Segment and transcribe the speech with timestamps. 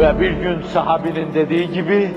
[0.00, 2.10] Ve bir gün sahabinin dediği gibi,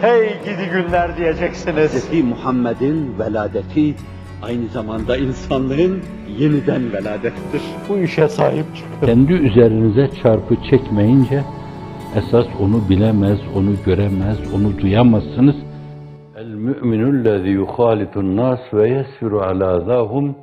[0.00, 2.10] hey gidi günler diyeceksiniz.
[2.10, 2.24] Hz.
[2.24, 3.94] Muhammed'in veladeti
[4.42, 6.02] aynı zamanda insanlığın
[6.38, 7.62] yeniden veladettir.
[7.88, 9.06] Bu işe sahip çıkın.
[9.06, 11.42] Kendi üzerinize çarpı çekmeyince
[12.16, 15.56] esas onu bilemez, onu göremez, onu duyamazsınız.
[16.36, 20.36] El müminüllezî yuhâlitun nas ve yesfiru alâ zâhum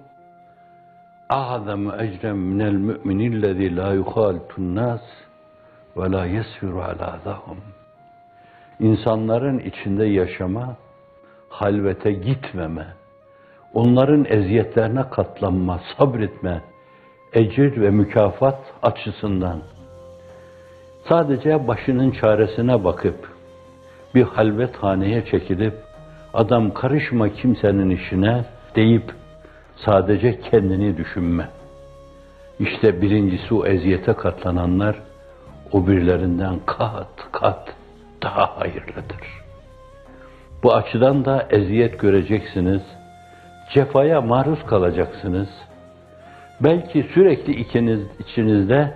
[1.30, 5.02] a'zamu ecren minel müminillezî la yuhâlitun nas
[5.98, 7.57] ve la yesfiru alâ zâhum.
[8.80, 10.76] İnsanların içinde yaşama,
[11.49, 12.88] halvete gitmeme,
[13.73, 16.62] onların eziyetlerine katlanma, sabretme,
[17.34, 19.62] ecir ve mükafat açısından
[21.09, 23.30] sadece başının çaresine bakıp
[24.16, 25.73] bir halvethaneye çekilip
[26.34, 29.11] adam karışma kimsenin işine deyip
[29.86, 31.50] sadece kendini düşünme.
[32.59, 34.95] İşte birincisi o eziyete katlananlar
[35.71, 37.75] o birilerinden kat kat
[38.23, 39.38] daha hayırlıdır.
[40.64, 42.81] Bu açıdan da eziyet göreceksiniz,
[43.73, 45.50] cefaya maruz kalacaksınız.
[46.59, 48.94] Belki sürekli ikiniz içinizde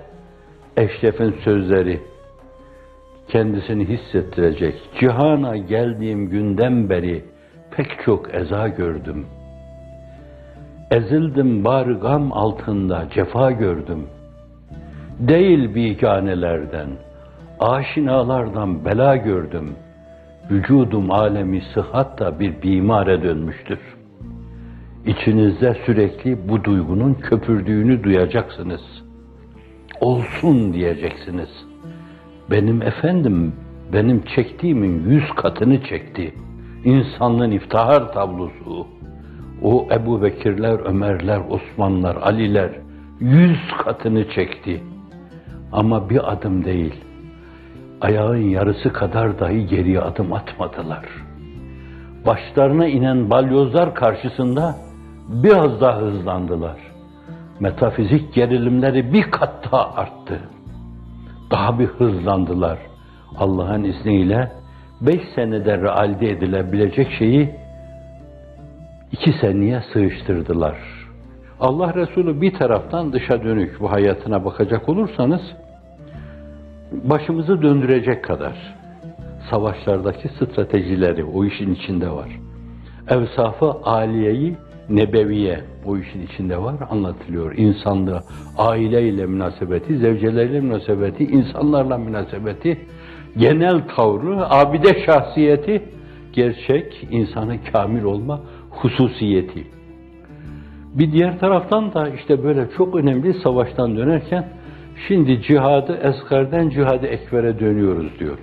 [0.78, 2.02] Eşref'in sözleri
[3.28, 4.76] kendisini hissettirecek.
[5.00, 7.26] Cihana geldiğim günden beri
[7.72, 9.26] pek çok eza gördüm.
[10.92, 14.08] Ezildim bari gam altında cefa gördüm.
[15.22, 16.90] Değil biganelerden,
[17.60, 19.76] aşinalardan bela gördüm.
[20.52, 23.80] Vücudum alemi sıhhatta bir bimare dönmüştür.
[25.06, 28.82] İçinizde sürekli bu duygunun köpürdüğünü duyacaksınız.
[30.00, 31.50] Olsun diyeceksiniz.
[32.52, 33.54] Benim efendim,
[33.94, 36.34] benim çektiğimin yüz katını çekti.
[36.86, 38.88] İnsanlığın iftihar tablosu.
[39.64, 42.72] O Ebu Bekirler, Ömerler, Osmanlar, Aliler
[43.20, 44.82] yüz katını çekti.
[45.72, 46.96] Ama bir adım değil,
[48.02, 51.06] ayağın yarısı kadar dahi geriye adım atmadılar.
[52.26, 54.76] Başlarına inen balyozlar karşısında
[55.28, 56.78] biraz daha hızlandılar.
[57.60, 60.40] Metafizik gerilimleri bir kat daha arttı.
[61.52, 62.80] Daha bir hızlandılar.
[63.38, 64.52] Allah'ın izniyle
[65.02, 67.56] beş senede realde edilebilecek şeyi
[69.12, 71.01] iki seneye sığıştırdılar.
[71.62, 75.42] Allah Resulü bir taraftan dışa dönük bu hayatına bakacak olursanız,
[76.92, 78.76] başımızı döndürecek kadar
[79.50, 82.30] savaşlardaki stratejileri o işin içinde var.
[83.10, 84.56] Evsafı aliyeyi
[84.90, 87.58] nebeviye o işin içinde var anlatılıyor.
[87.58, 88.22] İnsanlığı,
[88.58, 92.78] aileyle münasebeti, zevceleriyle münasebeti, insanlarla münasebeti,
[93.38, 95.84] genel tavrı, abide şahsiyeti,
[96.34, 98.40] gerçek insanı kamil olma
[98.70, 99.81] hususiyeti.
[100.94, 104.50] Bir diğer taraftan da işte böyle çok önemli savaştan dönerken
[105.08, 108.38] şimdi cihadı eskarden cihadı ekbere dönüyoruz diyor.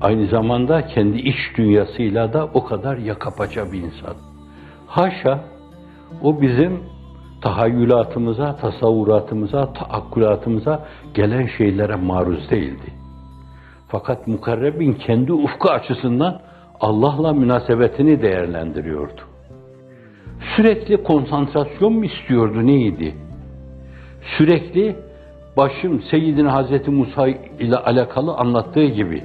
[0.00, 4.14] Aynı zamanda kendi iç dünyasıyla da o kadar yakapaça bir insan.
[4.86, 5.44] Haşa
[6.22, 6.80] o bizim
[7.42, 12.92] tahayyülatımıza, tasavvuratımıza, taakkulatımıza gelen şeylere maruz değildi.
[13.88, 16.40] Fakat mukarrebin kendi ufku açısından
[16.80, 19.31] Allah'la münasebetini değerlendiriyordu.
[20.56, 23.14] Sürekli konsantrasyon mu istiyordu neydi?
[24.38, 24.96] Sürekli
[25.56, 29.22] başım Seyyidin Hazreti Musa ile alakalı anlattığı gibi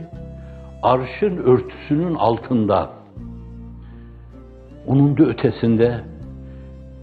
[0.83, 2.89] arşın örtüsünün altında
[4.87, 6.01] onun da ötesinde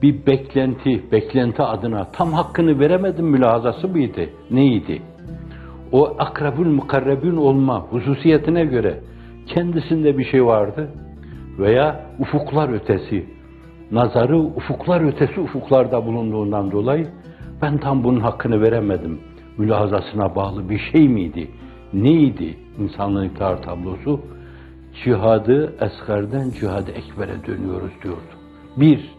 [0.02, 4.30] bir beklenti, beklenti adına tam hakkını veremedim mülahazası mıydı?
[4.50, 5.02] Neydi?
[5.92, 9.00] O akrabül mukarrebün olma hususiyetine göre
[9.46, 10.90] kendisinde bir şey vardı
[11.58, 13.26] veya ufuklar ötesi,
[13.90, 17.08] nazarı ufuklar ötesi ufuklarda bulunduğundan dolayı
[17.62, 19.20] ben tam bunun hakkını veremedim.
[19.58, 21.50] Mülahazasına bağlı bir şey miydi?
[21.92, 24.20] Neydi insanlığın iktidar tablosu?
[25.04, 28.34] Cihadı eskarden cihadı ekbere dönüyoruz diyordu.
[28.76, 29.10] Bir,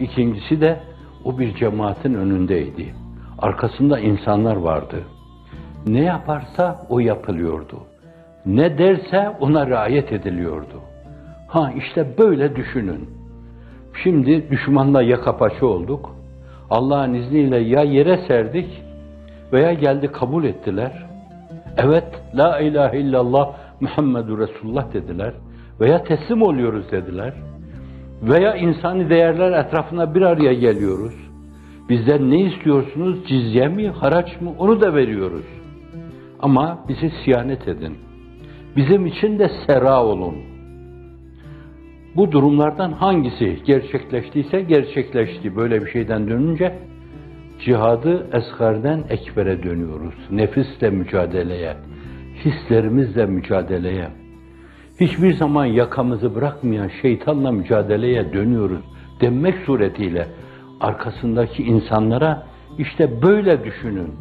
[0.00, 0.80] ikincisi de
[1.24, 2.94] o bir cemaatin önündeydi.
[3.38, 4.96] Arkasında insanlar vardı.
[5.86, 7.78] Ne yaparsa o yapılıyordu.
[8.46, 10.80] Ne derse ona riayet ediliyordu.
[11.48, 13.21] Ha işte böyle düşünün.
[14.02, 16.10] Şimdi düşmanla yaka paça olduk.
[16.70, 18.82] Allah'ın izniyle ya yere serdik
[19.52, 21.06] veya geldi kabul ettiler.
[21.76, 22.04] Evet,
[22.34, 25.32] la ilahe illallah Muhammedur Resulullah dediler.
[25.80, 27.34] Veya teslim oluyoruz dediler.
[28.22, 31.14] Veya insani değerler etrafına bir araya geliyoruz.
[31.88, 33.18] Bizden ne istiyorsunuz?
[33.28, 34.50] Cizye mi, haraç mı?
[34.58, 35.44] Onu da veriyoruz.
[36.40, 37.98] Ama bizi siyanet edin.
[38.76, 40.34] Bizim için de sera olun.
[42.16, 45.56] Bu durumlardan hangisi gerçekleştiyse gerçekleşti.
[45.56, 46.78] Böyle bir şeyden dönünce
[47.64, 50.14] cihadı eskarden ekbere dönüyoruz.
[50.30, 51.76] Nefisle mücadeleye,
[52.44, 54.08] hislerimizle mücadeleye,
[55.00, 58.84] hiçbir zaman yakamızı bırakmayan şeytanla mücadeleye dönüyoruz
[59.20, 60.26] demek suretiyle
[60.80, 62.46] arkasındaki insanlara
[62.78, 64.14] işte böyle düşünün,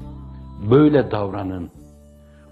[0.71, 1.69] böyle davranın,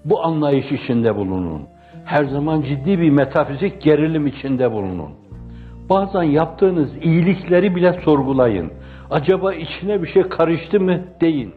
[0.04, 1.62] bu anlayış içinde bulunun.
[2.04, 5.10] Her zaman ciddi bir metafizik gerilim içinde bulunun.
[5.90, 8.72] Bazen yaptığınız iyilikleri bile sorgulayın.
[9.10, 11.54] Acaba içine bir şey karıştı mı deyin.